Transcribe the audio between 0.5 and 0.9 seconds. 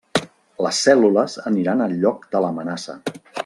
Les